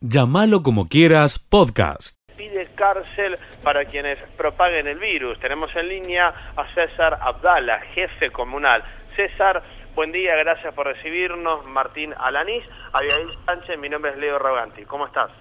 [0.00, 2.20] Llámalo como quieras, podcast.
[2.36, 5.40] Pide cárcel para quienes propaguen el virus.
[5.40, 8.84] Tenemos en línea a César Abdala, jefe comunal.
[9.16, 9.60] César,
[9.96, 11.66] buen día, gracias por recibirnos.
[11.66, 14.84] Martín Alanís, Abigail Sánchez, mi nombre es Leo Roganti.
[14.84, 15.32] ¿Cómo estás?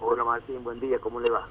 [0.00, 1.48] Hola Martín, buen día, ¿cómo le va?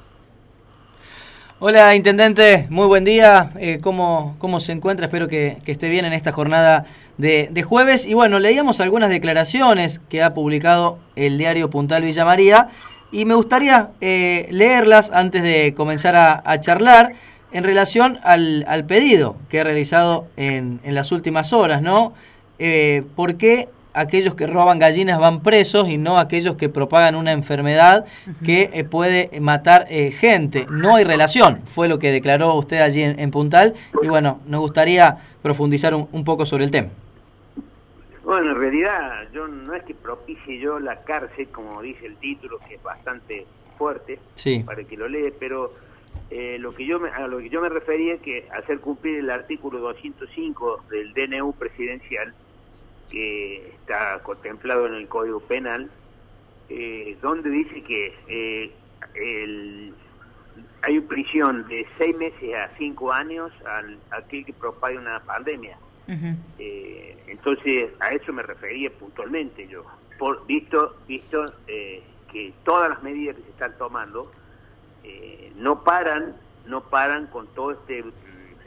[1.63, 3.51] Hola Intendente, muy buen día.
[3.59, 5.05] Eh, ¿cómo, ¿Cómo se encuentra?
[5.05, 6.85] Espero que, esté bien en esta jornada
[7.19, 8.07] de, jueves.
[8.07, 12.69] Y bueno, leíamos algunas declaraciones que ha publicado el diario Puntal Villa María
[13.11, 17.13] y me gustaría eh, leerlas antes de comenzar a, charlar
[17.51, 22.13] en relación al, pedido que he realizado en, en las últimas horas, ¿no?
[22.57, 27.31] Eh, ¿Por qué aquellos que roban gallinas van presos y no aquellos que propagan una
[27.31, 28.05] enfermedad
[28.43, 30.65] que eh, puede matar eh, gente.
[30.69, 34.61] No hay relación, fue lo que declaró usted allí en, en Puntal y bueno, nos
[34.61, 36.89] gustaría profundizar un, un, poco sobre el tema.
[38.23, 42.59] Bueno, en realidad yo no es que propicie yo la cárcel, como dice el título,
[42.67, 43.45] que es bastante
[43.77, 44.63] fuerte sí.
[44.65, 45.73] para que lo lee, pero
[46.29, 49.19] eh, lo que yo me, a lo que yo me refería es que hacer cumplir
[49.19, 52.33] el artículo 205 del DNU presidencial
[53.11, 55.89] que está contemplado en el Código Penal,
[56.69, 58.71] eh, donde dice que eh,
[59.15, 59.93] el,
[60.81, 65.77] hay prisión de seis meses a cinco años al aquel que propague una pandemia.
[66.07, 66.35] Uh -huh.
[66.59, 69.85] eh, entonces, a eso me refería puntualmente yo,
[70.17, 72.01] por visto visto eh,
[72.31, 74.31] que todas las medidas que se están tomando
[75.03, 78.03] eh, no paran, no paran con todo este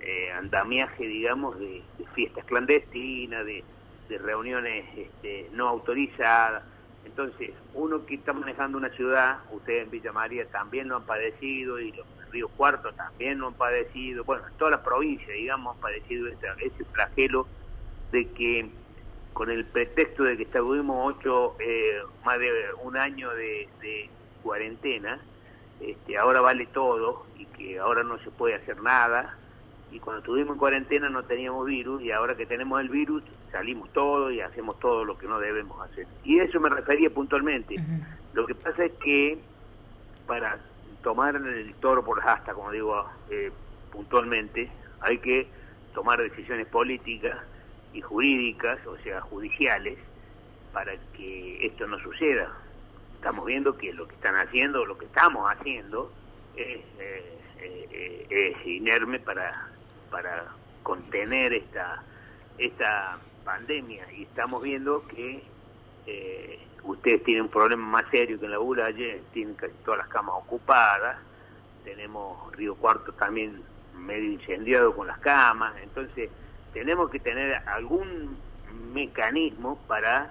[0.02, 3.64] eh, andamiaje, digamos, de, de fiestas clandestinas, de
[4.08, 6.62] de reuniones este, no autorizadas.
[7.04, 11.78] Entonces, uno que está manejando una ciudad, ustedes en Villa María también lo han padecido
[11.78, 16.26] y los Río Cuarto también lo han padecido, bueno, todas las provincias, digamos, han padecido
[16.26, 17.46] ese, ese flagelo
[18.10, 18.70] de que
[19.32, 22.50] con el pretexto de que estuvimos ocho, eh, más de
[22.82, 24.08] un año de, de
[24.42, 25.20] cuarentena,
[25.80, 29.36] este, ahora vale todo y que ahora no se puede hacer nada,
[29.90, 33.22] y cuando estuvimos en cuarentena no teníamos virus y ahora que tenemos el virus
[33.54, 36.08] salimos todos y hacemos todo lo que no debemos hacer.
[36.24, 37.76] Y eso me refería puntualmente.
[37.76, 38.04] Uh -huh.
[38.32, 39.38] Lo que pasa es que
[40.26, 40.58] para
[41.04, 43.52] tomar el toro por las astas, como digo eh,
[43.92, 44.68] puntualmente,
[45.00, 45.46] hay que
[45.94, 47.38] tomar decisiones políticas
[47.92, 49.98] y jurídicas, o sea, judiciales,
[50.72, 52.50] para que esto no suceda.
[53.14, 56.10] Estamos viendo que lo que están haciendo, lo que estamos haciendo,
[56.56, 59.68] es, eh, eh, es inerme para
[60.10, 60.44] para
[60.82, 62.02] contener esta
[62.58, 65.42] esta pandemia y estamos viendo que
[66.06, 69.98] eh, ustedes tienen un problema más serio que en la ULA ayer, tienen casi todas
[69.98, 71.18] las camas ocupadas,
[71.84, 73.62] tenemos Río Cuarto también
[73.96, 76.30] medio incendiado con las camas, entonces
[76.72, 78.36] tenemos que tener algún
[78.92, 80.30] mecanismo para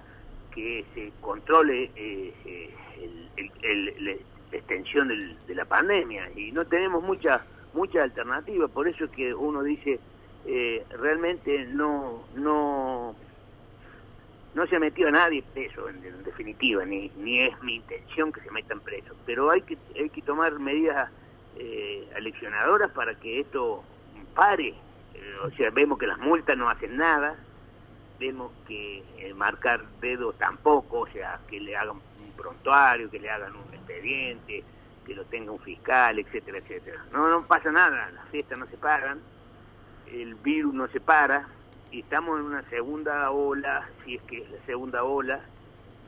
[0.53, 4.06] que se controle eh, el, el, el,
[4.51, 7.41] la extensión del, de la pandemia y no tenemos muchas
[7.74, 10.00] muchas alternativas, por eso es que uno dice,
[10.46, 13.16] eh, realmente no, no,
[14.54, 18.42] no se ha metido a nadie preso, en, definitiva, ni, ni es mi intención que
[18.42, 21.09] se metan presos, pero hay que, hay que tomar medidas
[21.58, 23.84] eh, aleccionadoras para que esto
[24.36, 24.70] pare,
[25.14, 27.36] eh, o sea, vemos que las multas no hacen nada,
[28.20, 29.04] vemos que
[29.36, 34.64] marcar dedos tampoco, o sea, que le hagan un prontuario, que le hagan un expediente,
[35.06, 37.06] que lo tenga un fiscal, etcétera, etcétera.
[37.12, 39.20] No, no pasa nada, las fiestas no se paran,
[40.12, 41.47] el virus no se para,
[41.91, 45.40] y estamos en una segunda ola, si es que es la segunda ola,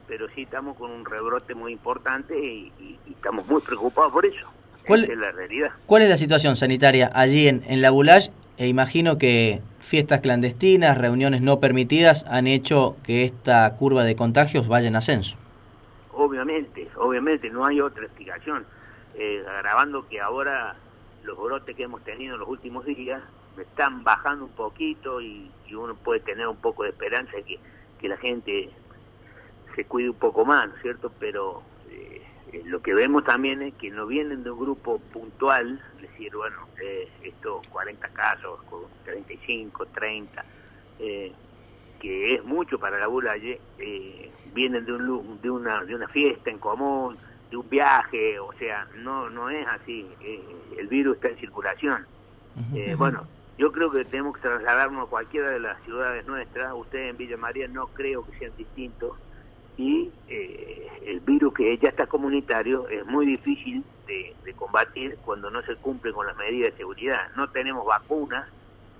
[0.08, 4.26] pero sí estamos con un rebrote muy importante y, y, y estamos muy preocupados por
[4.26, 4.46] eso.
[4.86, 5.70] ¿Cuál, Esa es la realidad.
[5.86, 8.30] ¿Cuál es la situación sanitaria allí en, en la Bulage?
[8.56, 14.68] E imagino que fiestas clandestinas, reuniones no permitidas han hecho que esta curva de contagios
[14.68, 15.36] vaya en ascenso.
[16.12, 18.64] Obviamente, obviamente, no hay otra explicación
[19.16, 20.76] eh, agravando que ahora
[21.24, 23.20] los brotes que hemos tenido en los últimos días
[23.58, 27.58] están bajando un poquito y, y uno puede tener un poco de esperanza de que,
[28.00, 28.70] que, la gente
[29.74, 31.12] se cuide un poco más, ¿no es cierto?
[31.18, 32.22] Pero eh,
[32.64, 37.08] lo que vemos también es que no vienen de un grupo puntual, decir, bueno, eh,
[37.22, 38.60] estos 40 casos,
[39.04, 40.44] 35, 30,
[40.98, 41.32] eh,
[42.00, 46.50] que es mucho para la Bulaye, eh, vienen de, un, de, una, de una fiesta
[46.50, 47.16] en común,
[47.50, 50.42] de un viaje, o sea, no no es así, eh,
[50.78, 52.06] el virus está en circulación.
[52.56, 52.78] Uh -huh.
[52.78, 53.26] eh, bueno,
[53.58, 57.36] yo creo que tenemos que trasladarnos a cualquiera de las ciudades nuestras, ustedes en Villa
[57.36, 59.12] María no creo que sean distintos,
[59.76, 65.62] y eh, el virus que ya está comunitario es muy difícil de, combatir cuando no
[65.62, 67.28] se cumple con las medidas de seguridad.
[67.36, 68.48] No tenemos vacunas,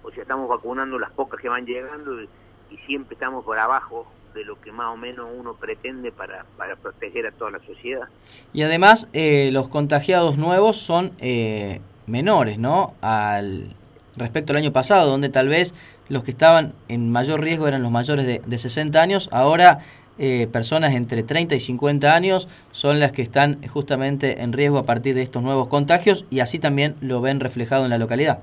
[0.02, 2.28] o sea, estamos vacunando las pocas que van llegando y,
[2.70, 4.06] y siempre estamos por abajo
[4.36, 8.06] de lo que más o menos uno pretende para, para proteger a toda la sociedad.
[8.52, 12.94] Y además, eh, los contagiados nuevos son eh, menores, ¿no?
[13.00, 13.68] Al
[14.16, 15.74] respecto al año pasado, donde tal vez
[16.08, 19.80] los que estaban en mayor riesgo eran los mayores de, de 60 años, ahora
[20.18, 24.84] eh, personas entre 30 y 50 años son las que están justamente en riesgo a
[24.84, 28.38] partir de estos nuevos contagios y así también lo ven reflejado en la localidad.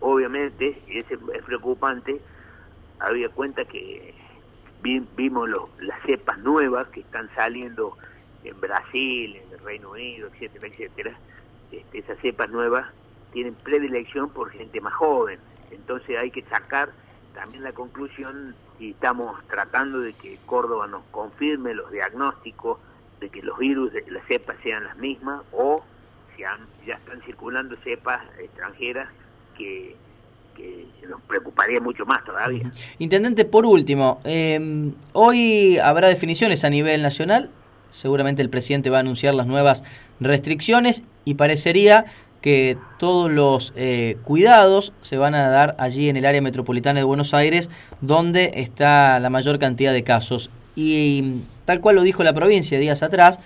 [0.00, 2.20] Obviamente, y es, es preocupante,
[2.98, 4.14] había cuenta que
[4.82, 7.96] vi, vimos los, las cepas nuevas que están saliendo
[8.42, 11.12] en Brasil, en el Reino Unido, etcétera, etcétera.
[11.70, 12.86] Este, esas cepas nuevas
[13.32, 15.38] tienen predilección por gente más joven.
[15.70, 16.90] Entonces hay que sacar
[17.34, 22.78] también la conclusión y estamos tratando de que Córdoba nos confirme los diagnósticos
[23.20, 25.82] de que los virus de las cepas sean las mismas o
[26.34, 26.42] si
[26.86, 29.08] ya están circulando cepas extranjeras
[29.56, 29.94] que,
[30.56, 32.70] que nos preocuparía mucho más todavía.
[32.98, 37.50] Intendente, por último, eh, hoy habrá definiciones a nivel nacional,
[37.90, 39.84] seguramente el presidente va a anunciar las nuevas
[40.18, 42.06] restricciones y parecería
[42.40, 47.04] que todos los eh, cuidados se van a dar allí en el área metropolitana de
[47.04, 47.68] Buenos Aires,
[48.00, 50.50] donde está la mayor cantidad de casos.
[50.76, 53.38] Y tal cual lo dijo la provincia días atrás,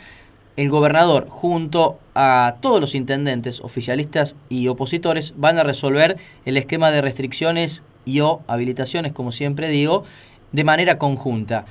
[0.56, 6.92] el gobernador junto a todos los intendentes, oficialistas y opositores van a resolver el esquema
[6.92, 10.04] de restricciones y o habilitaciones, como siempre digo,
[10.52, 11.64] de manera conjunta.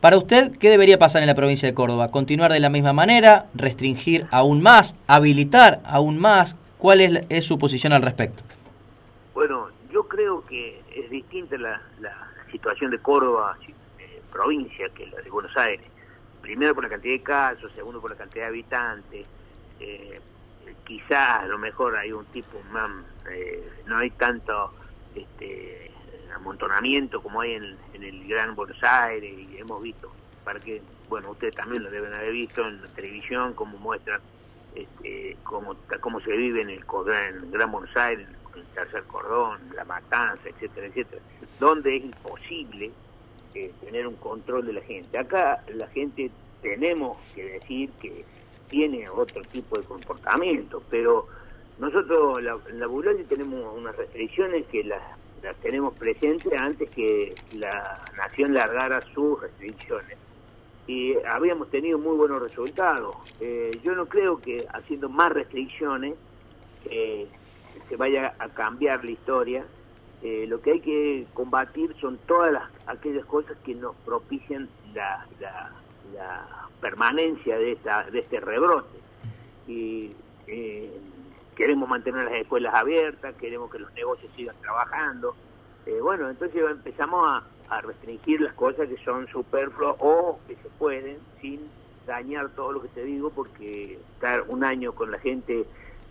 [0.00, 2.10] Para usted, ¿qué debería pasar en la provincia de Córdoba?
[2.10, 3.46] ¿Continuar de la misma manera?
[3.54, 4.96] ¿Restringir aún más?
[5.06, 6.56] ¿Habilitar aún más?
[6.80, 8.42] ¿Cuál es, su posición al respecto?
[9.34, 13.58] Bueno, yo creo que es distinta la, la situación de Córdoba,
[13.98, 15.86] eh, provincia, que la de Buenos Aires.
[16.40, 19.26] Primero por la cantidad de casos, segundo por la cantidad de habitantes.
[19.78, 20.20] Eh,
[20.86, 22.90] quizás a lo mejor hay un tipo más,
[23.30, 24.72] eh, no hay tanto
[25.14, 25.90] este,
[26.34, 30.10] amontonamiento como hay en, en, el Gran Buenos Aires y hemos visto,
[30.44, 30.80] para que,
[31.10, 34.22] bueno, ustedes también lo deben haber visto en la televisión, como muestran
[34.74, 35.74] este, cómo,
[36.20, 40.86] se vive en el, en Gran Buenos Aires, en el tercer cordón, la matanza, etcétera,
[40.86, 41.22] etcétera,
[41.58, 42.90] donde es imposible
[43.54, 45.18] eh, tener un control de la gente.
[45.18, 46.30] Acá la gente
[46.62, 48.24] tenemos que decir que
[48.68, 51.26] tiene otro tipo de comportamiento, pero
[51.78, 55.02] nosotros la, en la Bulgaria tenemos unas restricciones que las,
[55.42, 60.19] las tenemos presentes antes que la nación largara sus restricciones
[60.86, 63.16] y habíamos tenido muy buenos resultados.
[63.40, 66.14] Eh, yo no creo que haciendo más restricciones
[66.86, 67.28] eh,
[67.88, 69.64] se vaya a cambiar la historia.
[70.22, 75.26] Eh, lo que hay que combatir son todas las, aquellas cosas que nos propician la,
[75.40, 75.72] la,
[76.14, 78.98] la permanencia de, esta, de este rebrote.
[79.66, 80.10] Y
[80.46, 80.90] eh,
[81.54, 85.34] queremos mantener las escuelas abiertas, queremos que los negocios sigan trabajando.
[85.86, 90.68] Eh, bueno, entonces empezamos a, a restringir las cosas que son superfluas o que se
[90.70, 91.60] pueden sin
[92.06, 95.64] dañar todo lo que te digo porque estar un año con la gente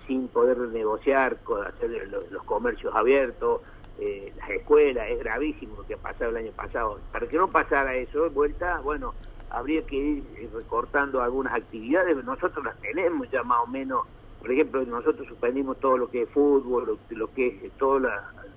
[0.07, 3.61] sin poder negociar, hacer los, comercios abiertos,
[3.99, 6.99] eh, las escuelas, es gravísimo lo que ha pasado el año pasado.
[7.11, 9.13] Para que no pasara eso de vuelta, bueno,
[9.49, 10.23] habría que ir
[10.53, 14.07] recortando algunas actividades, nosotros las tenemos ya más o menos,
[14.39, 18.11] por ejemplo, nosotros suspendimos todo lo que es fútbol, lo, lo que es todos los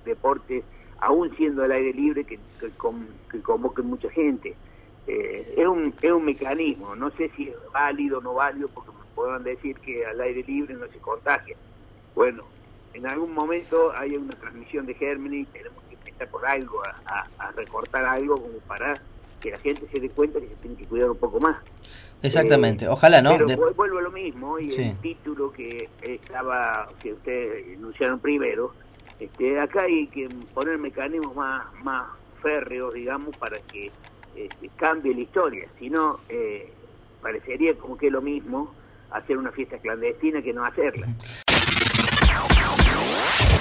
[0.05, 0.65] deportes,
[1.03, 2.71] aún siendo al aire libre, que, que,
[3.31, 4.55] que convoquen mucha gente.
[5.09, 8.93] Eh, es, un, es un mecanismo, no sé si es válido o no válido, porque
[9.17, 11.57] podrán decir que al aire libre no se contagia.
[12.15, 12.45] Bueno,
[12.95, 17.03] en algún momento hay una transmisión de gérmenes y tenemos que empezar por algo, a,
[17.07, 18.95] a, a, recortar algo como para
[19.41, 21.57] que la gente se dé cuenta que se tiene que cuidar un poco más.
[22.23, 23.33] Exactamente, eh, ojalá, ¿no?
[23.33, 23.57] Pero de...
[23.57, 24.83] vuelvo a lo mismo, y sí.
[24.83, 28.73] el título que estaba, que ustedes enunciaron primero,
[29.23, 32.07] este, acá hay que poner mecanismos más, más
[32.43, 33.93] férreos, digamos, para que
[34.35, 35.69] este, cambie la historia.
[35.79, 36.73] Si no, eh,
[37.21, 38.75] parecería como que es lo mismo
[39.13, 41.07] hacer una fiesta clandestina que no hacerla.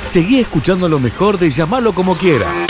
[0.07, 2.67] Seguí escuchando lo mejor de llamarlo como quieras.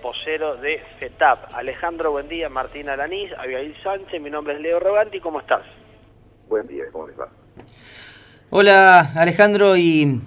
[0.00, 1.54] Vocero de FETAP.
[1.54, 2.48] Alejandro, buen día.
[2.48, 5.18] Martín Alanís, Abigail Sánchez, mi nombre es Leo Roganti.
[5.18, 5.62] ¿Cómo estás?
[6.48, 7.28] Buen día, ¿cómo les va?
[8.50, 10.20] Hola, Alejandro, y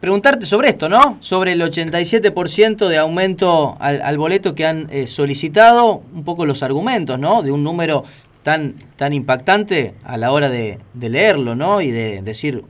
[0.00, 1.18] preguntarte sobre esto, ¿no?
[1.20, 6.62] Sobre el 87% de aumento al, al, boleto que han eh, solicitado, un poco los
[6.62, 7.42] argumentos, ¿no?
[7.42, 8.04] De un número
[8.42, 11.80] tan, tan impactante a la hora de, leerlo, ¿no?
[11.80, 12.64] Y de decir,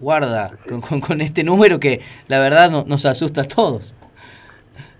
[0.00, 3.94] guarda con, con, este número que la verdad no, nos asusta a todos.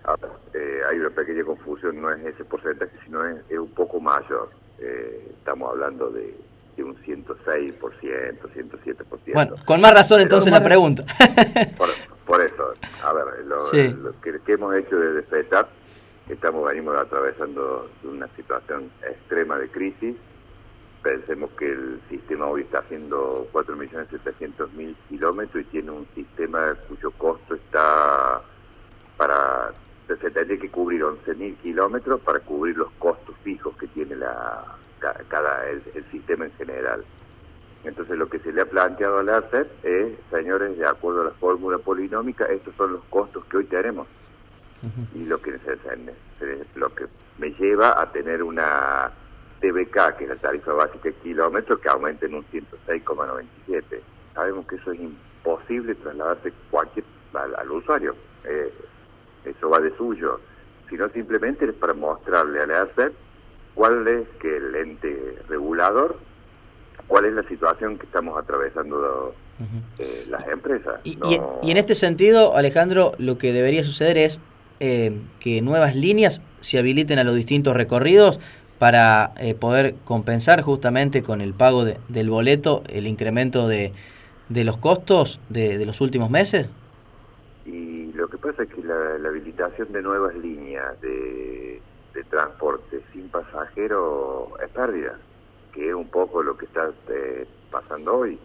[0.05, 0.15] A
[0.55, 4.51] eh, hay una pequeña confusión, no es ese porcentaje, sino es, es un poco mayor.
[4.79, 6.35] Eh, estamos hablando de
[6.77, 9.33] de un 106%, 107%.
[9.33, 11.05] Bueno, con más razón entonces la pregunta.
[11.77, 11.89] por,
[12.27, 13.89] por, eso, a ver, lo, sí.
[13.89, 15.69] lo que, que, hemos hecho desde FETAP
[16.29, 20.17] estamos venimos atravesando una situación extrema de crisis.
[21.03, 27.55] Pensemos que el sistema hoy está haciendo 4.700.000 kilómetros y tiene un sistema cuyo costo
[27.55, 28.41] está
[29.17, 29.73] para
[30.07, 34.65] se tendría que cubrir 11.000 kilómetros para cubrir los costos fijos que tiene la
[35.29, 37.05] cada el, sistema en general.
[37.85, 41.31] Entonces lo que se le ha planteado al ARCEP es, señores, de acuerdo a la
[41.33, 44.07] fórmula polinómica, estos son los costos que hoy tenemos
[45.15, 45.79] y lo que se,
[46.75, 47.07] lo que
[47.39, 49.11] me lleva a tener una
[49.61, 54.01] TBK, que es la tarifa básica de kilómetros, que aumente en un 106,97.
[54.35, 58.15] Sabemos que eso es imposible trasladarse cualquier al, usuario.
[58.45, 58.73] Eh,
[59.45, 60.41] eso va de suyo,
[60.89, 63.15] sino simplemente es para mostrarle a la ARCEP
[63.75, 66.17] cuál es que el ente regulador,
[67.07, 69.35] cuál es la situación que estamos atravesando
[69.99, 71.01] eh, las empresas.
[71.05, 71.19] Y,
[71.63, 74.41] y, en este sentido, Alejandro, lo que debería suceder es
[74.81, 78.41] eh, que nuevas líneas se habiliten a los distintos recorridos
[78.79, 83.93] para eh, poder compensar justamente con el pago del boleto el incremento de,
[84.49, 86.69] de los costos de, de, los últimos meses?
[87.65, 91.81] Y lo que pasa es que la, habilitación de nuevas líneas de,
[92.15, 95.19] de, transporte sin pasajero es pérdida,
[95.73, 98.39] que es un poco lo que está eh, pasando hoy.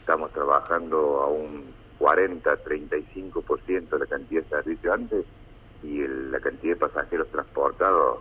[0.00, 1.64] estamos trabajando a un
[1.98, 5.24] 40, 35% de la cantidad de servicios antes
[5.82, 8.18] y la cantidad de pasajeros transportados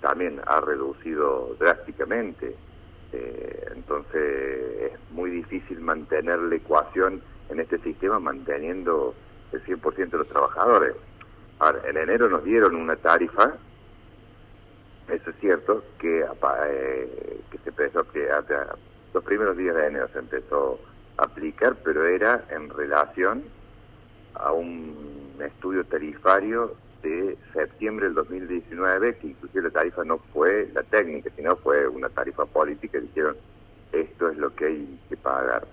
[0.00, 2.54] también ha reducido drásticamente.
[3.12, 9.14] Eh, entonces es muy difícil mantener la ecuación en este sistema manteniendo
[9.52, 10.94] el 100% de los trabajadores.
[11.58, 13.54] Ahora, en enero nos dieron una tarifa,
[15.08, 18.28] eso es cierto, que, eh, que se empezó, que
[19.12, 20.78] los primeros días de enero se empezó
[21.16, 23.42] aplicar, pero era en relación
[24.34, 30.82] a un estudio tarifario de septiembre del 2019, que inclusive la tarifa no fue la
[30.84, 33.36] técnica, sino fue una tarifa política, dijeron,
[33.92, 35.66] esto es lo que hay que pagar.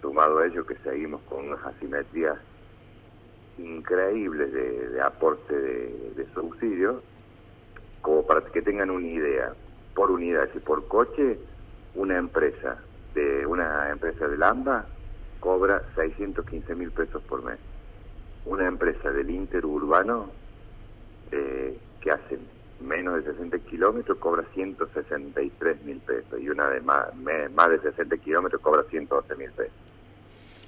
[0.00, 2.38] Sumado a ello que seguimos con unas asimetrías
[3.58, 7.02] increíbles de, aporte de, de subsidios,
[8.00, 9.54] como para que tengan una idea,
[9.94, 11.38] por unidad y por coche,
[11.94, 12.78] una empresa
[13.14, 14.86] de una empresa de Lamba
[15.40, 17.58] cobra 615 mil pesos por mes.
[18.44, 20.30] Una empresa del interurbano
[21.30, 22.38] eh, que hace
[22.80, 27.14] menos de 60 kilómetros cobra 163 mil pesos y una de más,
[27.54, 29.74] más de 60 kilómetros cobra 112 mil pesos.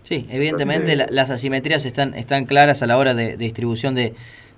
[0.04, 4.14] Sí, evidentemente las asimetrías están, están claras a la hora de distribución de,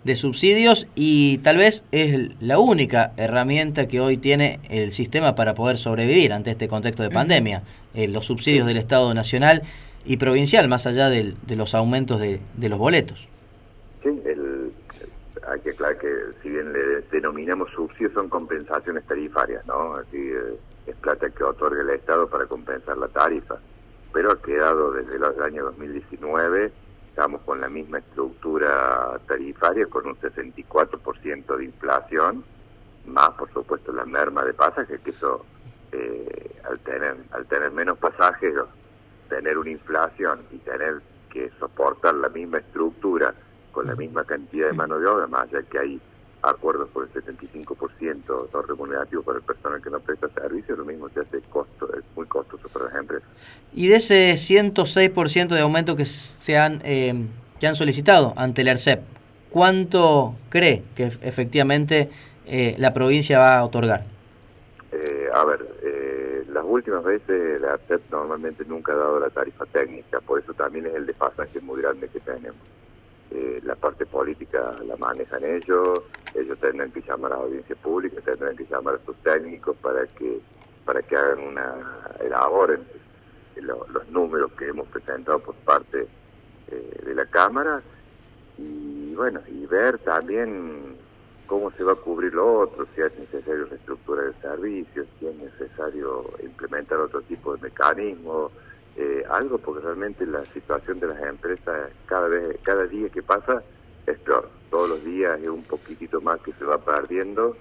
[0.06, 5.54] de subsidios y tal vez es la única herramienta que hoy tiene el sistema para
[5.54, 7.62] poder sobrevivir ante este contexto de pandemia,
[7.92, 9.62] eh, los subsidios del Estado nacional
[10.04, 13.28] y provincial, más allá de los aumentos de, los boletos.
[14.04, 14.10] Sí,
[15.48, 16.08] hay que aclarar que
[16.40, 19.96] si bien le denominamos subsidios son compensaciones tarifarias, ¿no?
[19.96, 23.56] Así, eh, es plata que otorga el Estado para compensar la tarifa,
[24.16, 26.72] pero ha quedado desde el año 2019
[27.10, 32.42] estamos con la misma estructura tarifaria, con un 64% de inflación,
[33.04, 35.44] más por supuesto la merma de pasajes, que eso
[35.92, 38.54] eh, al tener al tener menos pasajes,
[39.28, 43.34] tener una inflación y tener que soportar la misma estructura
[43.70, 46.00] con la misma cantidad de mano de obra, más allá que hay
[46.46, 51.08] acuerdos por el 75% no remunerativo para el personal que no presta servicio, lo mismo
[51.08, 53.28] se hace costo, es muy costoso para las empresas.
[53.74, 57.14] Y de ese 106% de aumento que se han, eh,
[57.58, 59.00] que han solicitado ante el ERCEP,
[59.50, 62.10] ¿cuánto cree que efectivamente
[62.46, 64.04] eh, la provincia va a otorgar?
[64.92, 65.66] Eh, a ver,
[66.52, 70.86] las últimas veces la ERCEP normalmente nunca ha dado la tarifa técnica, por eso también
[70.86, 72.56] es el desfasaje muy grande que tenemos.
[73.30, 76.00] Eh, la parte política la manejan ellos,
[76.34, 80.06] ellos tendrán que llamar a la audiencia pública, tendrán que llamar a sus técnicos para
[80.06, 80.40] que
[80.84, 81.74] para que hagan una
[82.20, 82.84] elaboren
[83.56, 86.06] los números que hemos presentado por parte
[86.68, 87.82] eh, de la cámara.
[88.58, 90.96] Y bueno y ver también
[91.46, 95.36] cómo se va a cubrir lo otro, si es necesario reestructurar el servicio, si es
[95.36, 98.52] necesario implementar otro tipo de mecanismos
[98.96, 103.62] eh, algo porque realmente la situación de las empresas cada vez cada día que pasa
[104.06, 104.48] es peor.
[104.70, 107.56] Todos los días es un poquitito más que se va perdiendo.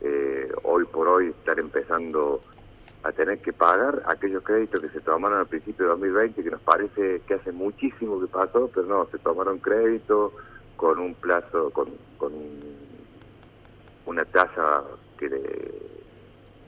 [0.00, 2.40] Eh, hoy por hoy estar empezando
[3.02, 6.60] a tener que pagar aquellos créditos que se tomaron al principio de 2020 que nos
[6.62, 10.32] parece que hace muchísimo que pasó pero no se tomaron créditos
[10.76, 12.32] con un plazo con, con
[14.06, 14.84] una tasa
[15.18, 15.28] que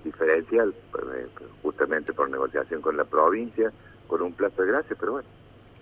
[0.05, 0.75] diferencial
[1.15, 1.29] eh,
[1.63, 3.73] justamente por negociación con la provincia
[4.13, 5.29] con un plazo de gracia, pero bueno,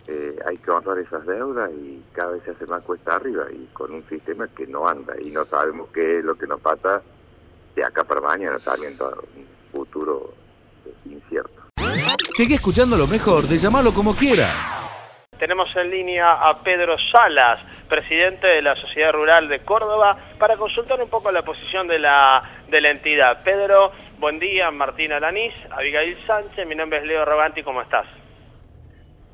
[0.06, 3.66] eh, hay que honrar esas deudas y cada vez se hace más cuesta arriba y
[3.72, 7.02] con un sistema que no anda y no sabemos qué es lo que nos pasa
[7.74, 10.32] de acá para mañana también todo un futuro
[11.06, 11.60] incierto.
[12.36, 14.78] Sigue escuchando lo mejor de llamarlo como quieras.
[15.40, 21.02] Tenemos en línea a Pedro Salas, presidente de la Sociedad Rural de Córdoba, para consultar
[21.02, 23.42] un poco la posición de la, de la entidad.
[23.42, 28.06] Pedro, buen día, Martín Alanís, Abigail Sánchez, mi nombre es Leo Roganti, ¿cómo estás?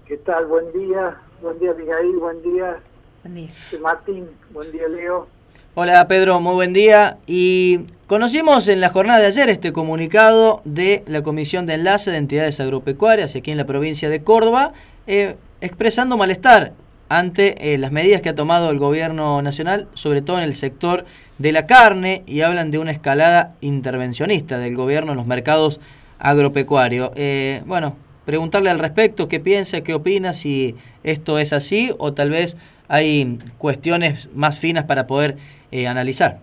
[0.07, 0.47] ¿Qué tal?
[0.47, 2.79] Buen día, buen día Abigail, buen día.
[3.25, 3.51] Buen día.
[3.83, 5.27] Martín, buen día Leo.
[5.75, 7.19] Hola Pedro, muy buen día.
[7.27, 12.19] Y conocimos en la jornada de ayer este comunicado de la Comisión de Enlace de
[12.19, 14.75] Entidades Agropecuarias aquí en la provincia de Córdoba,
[15.09, 16.73] eh, expresando malestar
[17.09, 21.05] ante eh, las medidas que ha tomado el gobierno nacional, sobre todo en el sector
[21.39, 25.81] de la carne, y hablan de una escalada intervencionista del gobierno en los mercados
[26.21, 27.11] agropecuarios.
[27.17, 27.97] Eh, bueno,
[28.27, 32.57] preguntarle al respecto qué piensa, qué opina, si esto es así o tal vez
[32.89, 35.39] hay cuestiones más finas para poder
[35.71, 36.41] eh, analizar.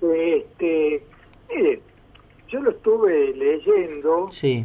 [0.00, 1.02] Este,
[1.54, 1.80] mire,
[2.48, 4.64] yo lo estuve leyendo Sí,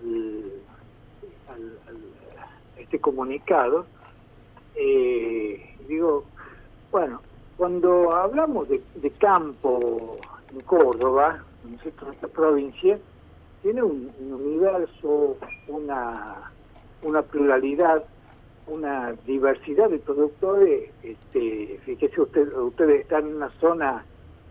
[0.00, 0.44] al,
[1.48, 3.86] al- al- este comunicado.
[4.74, 6.24] Eh, digo,
[6.90, 7.20] bueno,
[7.56, 10.18] cuando hablamos de, de campo
[10.54, 11.78] en Córdoba, en
[12.12, 12.98] esta provincia,
[13.62, 15.36] tiene un, un universo,
[15.68, 16.50] una,
[17.02, 18.04] una pluralidad,
[18.66, 20.90] una diversidad de productores.
[21.02, 24.04] Este, fíjese usted, ustedes están en una zona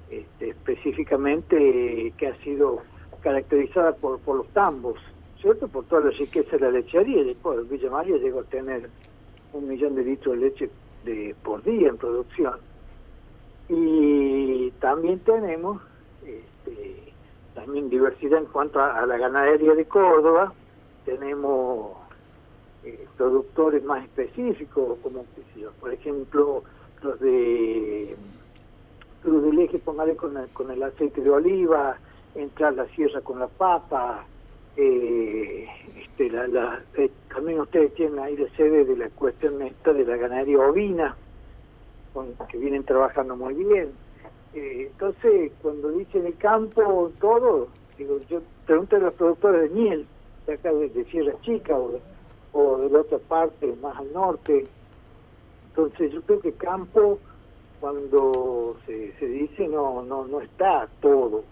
[0.10, 2.82] este, específicamente que ha sido
[3.22, 5.00] caracterizada por, por los tambos,
[5.42, 5.68] ¿cierto?
[5.68, 7.24] Por toda la riqueza de la lechería.
[7.42, 8.90] Por Villa María llegó a tener
[9.54, 10.70] un millón de litros de leche
[11.04, 12.56] de, por día en producción.
[13.70, 15.82] Y también tenemos
[16.26, 17.07] este,
[17.58, 20.54] también diversidad en cuanto a, la ganadería de Córdoba.
[21.04, 21.98] Tenemos
[22.84, 25.26] eh, productores más específicos, como
[25.80, 26.64] por ejemplo
[27.02, 28.16] los de
[29.22, 32.00] Cruz del Eje, póngale con el, con el aceite de oliva,
[32.36, 34.28] entrar la sierra con la papa,
[34.76, 39.94] eh, este, la, la- eh, también ustedes tienen ahí la sede de la cuestión esta
[39.94, 41.18] de la ganadería ovina,
[42.50, 43.98] que vienen trabajando muy bien.
[44.58, 50.08] Eh, entonces, cuando dicen el campo, todo, digo, yo pregunto a los productores de miel,
[50.48, 52.00] de acá de, Sierra Chica o de,
[52.54, 54.66] o de la otra parte, más al norte.
[55.70, 57.20] Entonces, yo creo que campo,
[57.80, 61.44] cuando se, se dice, no, no, no está todo.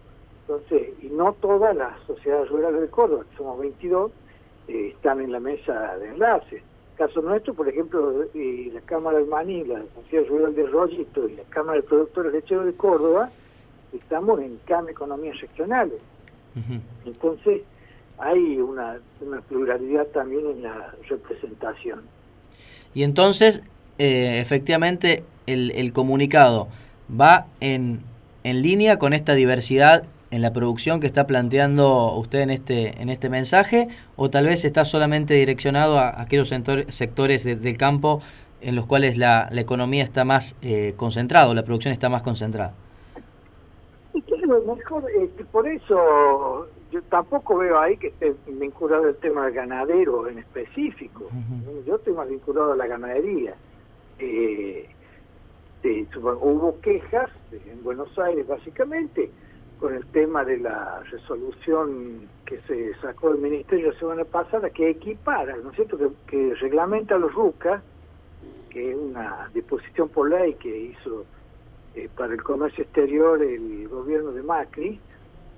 [0.41, 4.11] Entonces, y no todas las sociedades rurales de Córdoba, que somos 22,
[4.67, 6.63] eh, están en la mesa de enlace.
[6.97, 11.35] Caso nuestro, por ejemplo, eh, la Cámara del Maní, la Sociedad Rural de Rollito y
[11.35, 13.29] la Cámara de Productores Lecheros de Córdoba,
[13.93, 15.99] estamos en CAM Economías Regionales.
[16.55, 16.79] Ujú.
[17.05, 17.61] Entonces,
[18.17, 22.01] hay una, una pluralidad también en la representación.
[22.93, 23.61] Y entonces,
[23.97, 26.69] eh, efectivamente, el, el comunicado
[27.09, 27.99] va en,
[28.45, 33.09] en línea con esta diversidad en la producción que está planteando usted en este, en
[33.09, 38.21] este mensaje, o tal vez está solamente direccionado a aquellos sector- sectores de- del campo
[38.61, 42.73] en los cuales la, la economía está más eh, concentrada, la producción está más concentrada.
[44.13, 49.15] Y que lo mejor, este, por eso yo tampoco veo ahí que esté vinculado el
[49.15, 51.29] tema del ganadero en específico.
[51.87, 53.53] Yo estoy más vinculado a la ganadería.
[54.19, 54.89] Eh,
[55.83, 56.07] de-
[56.41, 59.29] hubo quejas en Buenos Aires básicamente
[59.79, 64.89] con el tema de la resolución que se sacó del Ministerio la semana pasada que
[64.89, 67.81] equipara, ¿no es cierto?, que, reglamenta a los RUCA,
[68.69, 71.25] que es una disposición por ley que hizo
[71.95, 74.99] eh, para el comercio exterior el gobierno de Macri,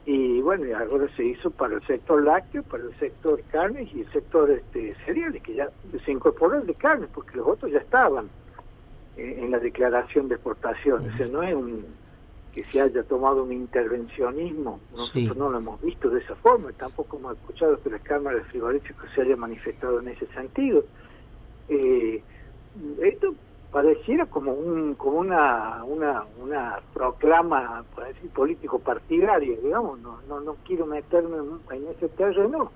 [0.05, 4.11] y bueno, ahora se hizo para el sector lácteo, para el sector carnes y el
[4.13, 5.69] sector este, cereales, que ya
[6.05, 8.29] se incorporó el de carnes, porque los otros ya estaban
[9.17, 11.09] eh, en la declaración de exportación.
[11.09, 11.85] O no es un
[12.57, 15.31] que se haya tomado un intervencionismo, nosotros Sí.
[15.37, 19.07] no lo hemos visto de esa forma, tampoco hemos escuchado que la Cámara de Frigoríficos
[19.13, 20.83] se haya manifestado en ese sentido.
[21.69, 22.23] Eh,
[23.03, 23.35] esto
[23.71, 30.39] pareciera como un como una una una proclama por decir político partidaria digamos no no
[30.39, 31.37] no quiero meterme
[31.71, 32.71] en, ese terreno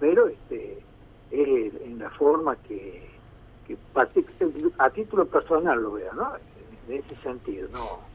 [0.00, 0.82] pero este
[1.30, 3.08] es en la forma que,
[3.66, 3.76] que
[4.78, 6.32] a título personal lo veo no
[6.88, 8.13] en ese sentido no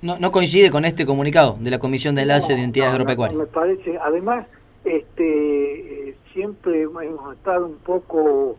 [0.00, 3.38] No, no coincide con este comunicado de la Comisión de Enlace de Entidades no, Agropecuarias.
[3.38, 4.46] me parece, además,
[4.84, 8.56] este, eh, siempre hemos estado un poco,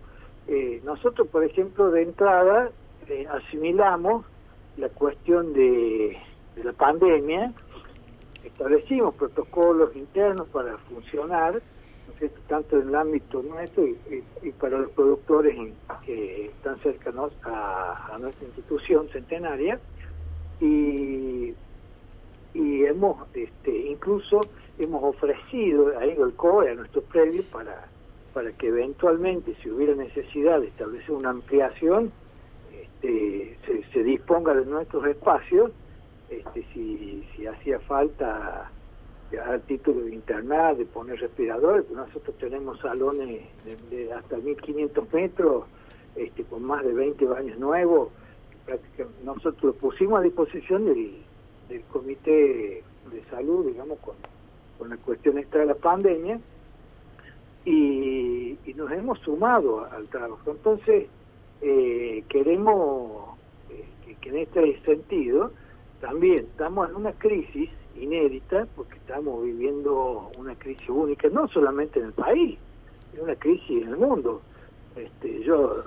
[0.48, 2.70] eh, nosotros, por ejemplo, de entrada,
[3.08, 4.26] eh, asimilamos
[4.78, 6.18] la cuestión de,
[6.56, 7.54] de la pandemia,
[8.44, 11.62] establecimos protocolos internos para funcionar
[12.48, 15.56] tanto en el ámbito nuestro y, para los productores
[16.06, 19.80] que están cercanos a, nuestra institución centenaria.
[20.60, 21.54] Y,
[22.54, 24.42] y hemos este, incluso
[24.78, 27.88] hemos ofrecido a el COE, a nuestro predio, para,
[28.34, 32.12] para que eventualmente, si hubiera necesidad de establecer una ampliación,
[32.74, 33.58] este,
[33.94, 35.72] se, disponga de nuestros espacios,
[36.30, 38.72] este, si, si hacía falta
[39.38, 43.46] a título de internar, de poner respiradores, pues nosotros tenemos salones
[43.90, 45.66] de, hasta 1500 metros,
[46.16, 48.10] este, con más de 20 baños nuevos,
[49.24, 51.14] nosotros lo pusimos a disposición del,
[51.68, 54.16] del Comité de Salud, digamos, con,
[54.78, 56.40] con la cuestión esta de la pandemia,
[57.66, 60.52] y, nos hemos sumado al trabajo.
[60.52, 61.08] Entonces,
[61.62, 63.38] eh, queremos
[63.70, 65.52] eh, que en este sentido,
[66.00, 72.06] también estamos en una crisis inédita porque estamos viviendo una crisis única, no solamente en
[72.06, 72.58] el país,
[73.14, 74.42] es una crisis en el mundo.
[75.00, 75.84] Este, yo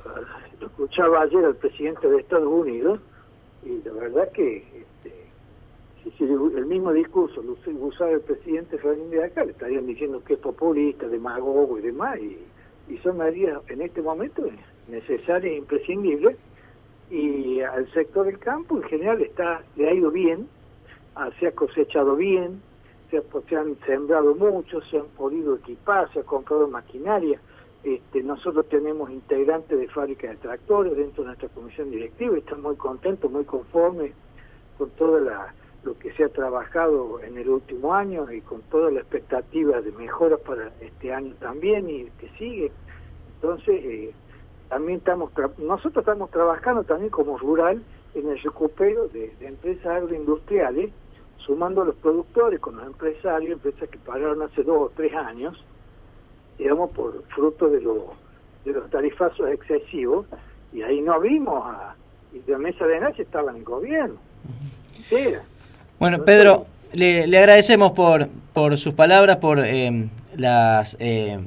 [0.60, 3.00] lo escuchaba ayer al presidente de Estados Unidos
[3.64, 9.24] y la verdad que este, si, el mismo discurso lo usaba el presidente Fernández de
[9.24, 12.38] acá, le estarían diciendo que es populista, demagogo y demás, y,
[13.02, 14.42] son medidas en este momento
[14.88, 16.36] necesarias e imprescindibles,
[17.10, 20.46] y al sector del campo en general está le ha ido bien,
[21.14, 22.62] Ah, se ha cosechado bien,
[23.10, 27.38] se, se, han sembrado mucho, se han podido equipar, se ha comprado maquinaria.
[27.84, 32.64] Este, nosotros tenemos integrantes de fábrica de tractores dentro de nuestra comisión directiva y estamos
[32.64, 34.12] muy contentos, muy conformes
[34.78, 38.90] con todo la, lo que se ha trabajado en el último año y con toda
[38.90, 42.70] la expectativa de mejora para este año también y que sigue.
[43.34, 44.14] Entonces, eh,
[44.68, 47.82] también estamos, nosotros estamos trabajando también como rural
[48.14, 50.92] en el recupero de, de empresas agroindustriales
[51.38, 55.62] sumando a los productores con los empresarios, empresas que pagaron hace dos o tres años,
[56.62, 60.26] digamos, por fruto de, de los tarifazos excesivos,
[60.72, 61.94] y ahí no vimos a...
[62.32, 64.14] Y la mesa de enlace estaba en el gobierno.
[65.98, 71.38] Bueno, Pedro, le, le, agradecemos por, por sus palabras, por eh, las eh,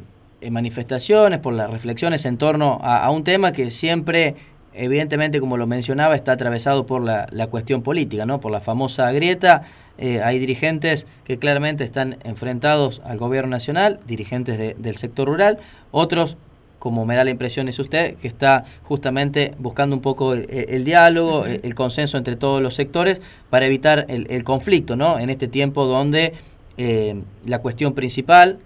[0.52, 4.36] manifestaciones, por las reflexiones en torno a, a un tema que siempre
[4.76, 8.40] evidentemente, como lo mencionaba, está atravesado por la, la, cuestión política, ¿no?
[8.40, 9.64] por la famosa grieta
[9.98, 15.60] eh, hay dirigentes que claramente están enfrentados al gobierno nacional, dirigentes del sector rural,
[15.92, 16.36] otros,
[16.80, 21.46] como me da la impresión es usted, que está justamente buscando un poco el, diálogo,
[21.46, 25.18] el, consenso entre todos los sectores para evitar el, conflicto, ¿no?
[25.18, 26.34] En este tiempo donde
[26.78, 28.60] eh, la cuestión principal,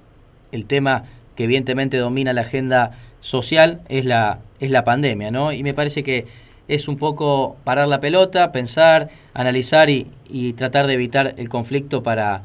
[0.51, 1.03] el tema
[1.35, 5.51] que evidentemente domina la agenda social es la, es la pandemia, ¿no?
[5.51, 6.27] Y me parece que
[6.67, 12.03] es un poco parar la pelota, pensar, analizar y, y tratar de evitar el conflicto
[12.03, 12.43] para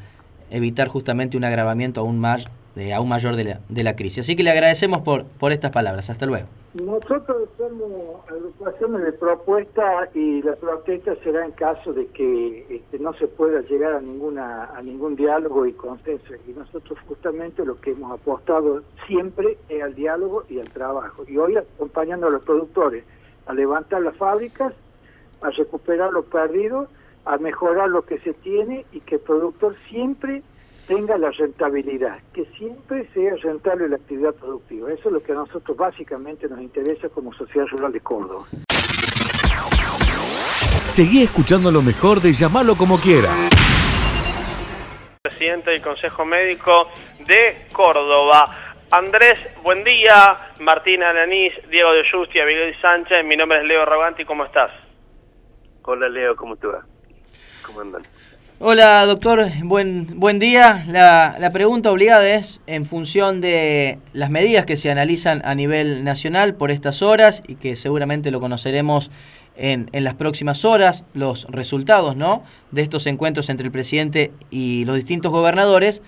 [0.49, 4.19] evitar justamente un agravamiento aún más de, aún mayor de la, de la crisis.
[4.19, 6.09] Así que le agradecemos por, por estas palabras.
[6.09, 6.47] Hasta luego.
[6.73, 13.13] Nosotros somos agrupaciones de propuesta y la protesta será en caso de que este, no
[13.13, 16.33] se pueda llegar a ninguna a ningún diálogo y consenso.
[16.45, 21.23] Y nosotros justamente lo que hemos apostado siempre es al diálogo y al trabajo.
[21.27, 23.05] Y hoy acompañando a los productores
[23.45, 24.73] a levantar las fábricas,
[25.41, 26.87] a recuperar lo perdido,
[27.23, 30.43] a mejorar lo que se tiene y que el productor siempre
[30.87, 34.91] tenga la rentabilidad, que siempre sea rentable la actividad productiva.
[34.91, 38.45] Eso es lo que a nosotros básicamente nos interesa como Sociedad Rural de Córdoba.
[40.89, 43.29] Seguí escuchando lo mejor de llamarlo como quiera.
[45.21, 46.87] Presidente del Consejo Médico
[47.27, 48.75] de Córdoba.
[48.91, 50.53] Andrés, buen día.
[50.59, 53.25] Martina Alanís, Diego de Justia, Miguel Sánchez.
[53.25, 54.23] Mi nombre es Leo Raganti.
[54.23, 54.71] ¿Cómo estás?
[55.81, 56.35] Hola, Leo.
[56.35, 56.85] ¿Cómo te va?
[57.65, 58.03] ¿Cómo andan?
[58.59, 59.49] Hola, doctor.
[59.65, 60.85] Buen, buen día.
[60.87, 66.05] La, la pregunta obligada es en función de las medidas que se analizan a nivel
[66.05, 69.11] nacional por estas horas y que seguramente lo conoceremos
[69.57, 72.43] en, en, las próximas horas los resultados ¿no?
[72.71, 76.01] de estos encuentros entre el presidente y los distintos gobernadores.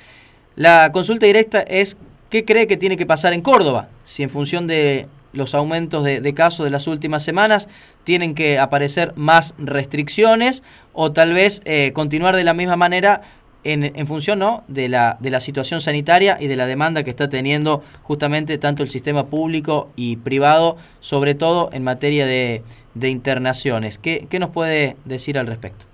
[0.55, 1.97] La consulta directa es
[2.29, 3.87] ¿Qué cree que tiene que pasar en Córdoba?
[4.03, 7.67] Si en función de los aumentos de, casos de las últimas semanas
[8.03, 10.63] tienen que aparecer más restricciones
[10.93, 13.21] o tal vez eh, continuar de la misma manera
[13.63, 14.63] en, en, función ¿no?
[14.67, 18.83] de, la, de la situación sanitaria y de la demanda que está teniendo justamente tanto
[18.83, 22.63] el sistema público y privado, sobre todo en materia de,
[22.95, 23.99] internaciones.
[23.99, 25.85] ¿Qué, ¿Qué nos puede decir al respecto?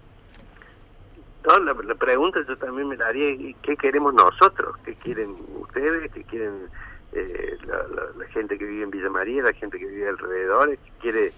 [1.45, 4.77] No, la, pregunta yo también me la haría, ¿qué queremos nosotros?
[4.85, 6.09] ¿Qué quieren ustedes?
[6.13, 6.69] ¿Qué quieren
[7.15, 10.69] eh, la, gente que vive en Villa María, la gente que vive alrededor?
[10.69, 11.31] ¿Qué quiere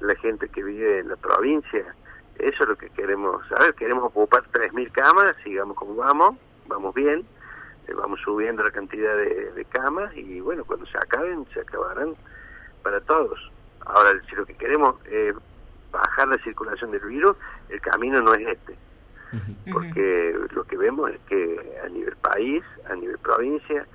[0.00, 1.94] la gente que vive en la provincia?
[2.38, 3.74] Eso es lo que queremos saber.
[3.74, 7.24] Queremos ocupar 3.000 camas, sigamos como vamos, vamos bien,
[7.88, 12.14] eh, vamos subiendo la cantidad de, de camas y bueno, cuando se acaben, se acabarán
[12.82, 13.50] para todos.
[13.86, 15.34] Ahora, si lo que queremos es
[15.90, 17.36] bajar la circulación del virus,
[17.68, 18.76] el camino no es este.
[19.72, 23.86] Porque lo que vemos es que a nivel país, a nivel provincia,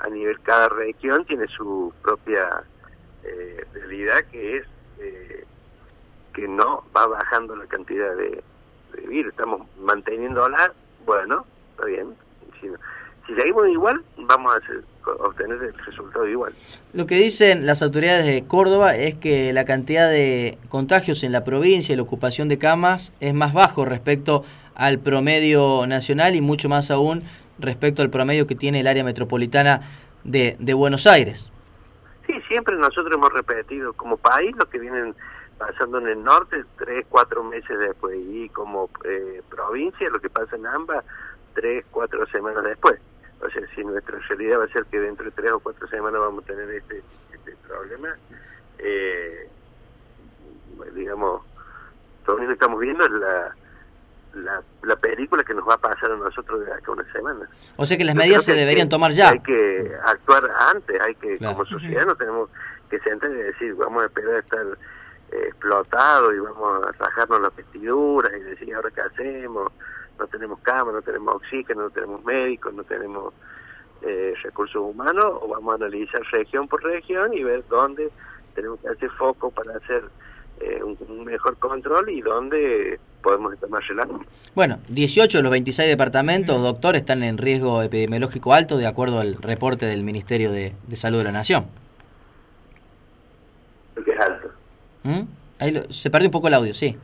[0.00, 2.62] a nivel cada región tiene su propia
[3.24, 4.66] eh, realidad que es
[4.98, 5.44] eh,
[6.34, 8.42] que no va bajando la cantidad de,
[8.94, 9.32] de virus.
[9.32, 10.72] Estamos manteniéndola,
[11.04, 12.14] bueno, está bien.
[12.60, 12.68] Si,
[13.26, 16.54] si seguimos igual, vamos a obtener el resultado igual.
[16.92, 21.44] Lo que dicen las autoridades de Córdoba es que la cantidad de contagios en la
[21.44, 26.68] provincia y la ocupación de camas es más bajo respecto al promedio nacional y mucho
[26.68, 27.22] más aún
[27.60, 29.80] respecto al promedio que tiene el área metropolitana
[30.24, 31.50] de, de Buenos Aires.
[32.26, 35.14] Sí, siempre nosotros hemos repetido como país lo que vienen
[35.58, 40.56] pasando en el norte tres, cuatro meses después y como eh, provincia lo que pasa
[40.56, 41.04] en ambas
[41.54, 42.98] tres, cuatro semanas después.
[43.42, 46.20] O sea, si nuestra realidad va a ser que dentro de tres o cuatro semanas
[46.20, 48.14] vamos a tener este, este problema,
[48.78, 49.48] eh,
[50.94, 51.42] digamos,
[52.24, 53.54] todo lo que estamos viendo es la,
[54.34, 57.48] la, la, película que nos va a pasar a nosotros de acá una semana.
[57.76, 59.30] O sea que las medidas se deberían tomar ya.
[59.30, 61.56] Hay que actuar antes, hay que, claro.
[61.56, 62.50] como sociedad, no tenemos
[62.88, 64.66] que sentar y decir, vamos a esperar a estar
[65.32, 69.72] eh, explotado y vamos a rajarnos las vestiduras y decir, ahora qué hacemos,
[70.18, 73.32] no tenemos cama, no tenemos oxígeno, no tenemos médicos, no tenemos
[74.02, 78.10] eh, recursos humanos, o vamos a analizar región por región y ver dónde
[78.54, 80.04] tenemos que hacer foco para hacer
[80.60, 84.22] eh, un, un, mejor control y dónde podemos estar más relajados.
[84.54, 89.34] Bueno, 18 de los 26 departamentos, doctor, están en riesgo epidemiológico alto de acuerdo al
[89.34, 91.66] reporte del Ministerio de, de Salud de la Nación.
[94.04, 94.48] que es alto.
[95.04, 95.20] ¿Mm?
[95.60, 96.98] Ahí lo, se perdió un poco el audio, sí.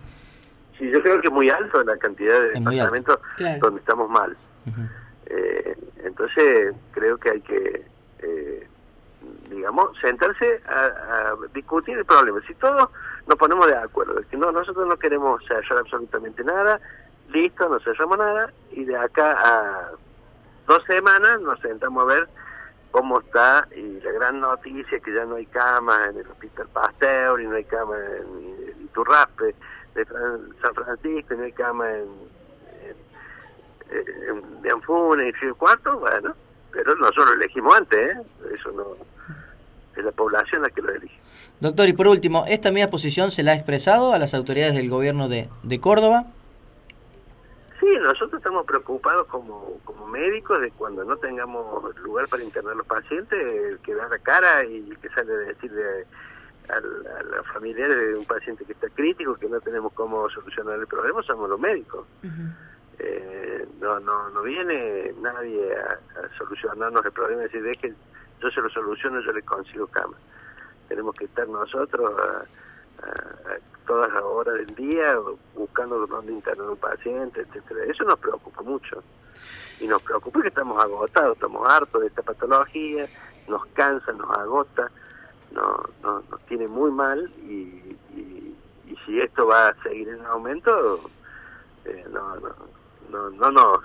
[0.79, 3.59] Sí, yo creo que es muy alto la cantidad de departamentos claro.
[3.61, 4.37] donde estamos mal.
[4.66, 4.88] Uh -huh.
[5.26, 7.83] eh, entonces, creo que hay que,
[8.20, 8.66] eh,
[9.50, 12.40] digamos, sentarse a, a, discutir el problema.
[12.46, 12.90] Si todos
[13.26, 16.80] nos ponemos de acuerdo, que no, nosotros no queremos cerrar absolutamente nada,
[17.28, 19.90] listo, no cerramos nada, y de acá a
[20.66, 22.28] dos semanas nos sentamos a ver
[22.92, 26.68] cómo está, y la gran noticia es que ya no hay cama en el Hospital
[26.72, 29.54] Pasteur, y no hay cama en, Iturraspe,
[29.94, 32.08] de San Francisco, y no hay cama en,
[33.90, 36.34] en, en, en y Río Cuarto, bueno,
[36.70, 38.22] pero nosotros lo elegimos antes, ¿eh?
[38.54, 38.96] eso no
[39.96, 41.25] es la población la que lo elige.
[41.61, 44.90] Doctor, y por último, ¿esta misma posición se la ha expresado a las autoridades del
[44.90, 46.27] gobierno de, de Córdoba?
[47.81, 52.77] Sí, nosotros estamos preocupados como, como médicos de cuando no tengamos lugar para internar a
[52.77, 56.07] los pacientes, el que da la cara y que sale a decir de,
[56.69, 60.79] a, a los familiares de un paciente que está crítico, que no tenemos cómo solucionar
[60.79, 62.07] el problema, somos los médicos.
[62.23, 62.55] Uh -huh.
[62.99, 67.97] eh, no, no, no viene nadie a, a, solucionarnos el problema y decir, dejen,
[68.42, 70.16] yo se lo soluciono, yo les consigo cama.
[70.88, 72.44] Tenemos que estar nosotros a,
[73.87, 75.16] todas las horas del día
[75.55, 77.85] buscando dónde internar un paciente, etcétera.
[77.85, 79.03] Eso nos preocupa mucho.
[79.79, 83.07] Y nos preocupa que estamos agotados, estamos hartos de esta patología,
[83.46, 84.90] nos cansa, nos agota,
[85.53, 90.25] no, no, nos tiene muy mal y, y, y si esto va a seguir en
[90.27, 91.01] aumento,
[91.85, 92.55] eh, no, no,
[93.11, 93.81] no, no nos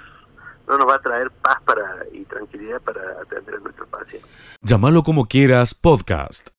[0.68, 4.30] no nos va a traer paz para y tranquilidad para atender a nuestros pacientes.
[4.62, 6.50] Llámalo como quieras, podcast.